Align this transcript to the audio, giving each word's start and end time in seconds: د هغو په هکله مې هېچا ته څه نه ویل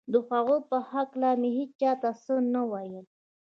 د 0.13 0.13
هغو 0.29 0.55
په 0.69 0.77
هکله 0.91 1.29
مې 1.41 1.49
هېچا 1.57 1.91
ته 2.01 2.09
څه 2.23 2.35
نه 2.53 2.61
ویل 2.71 3.05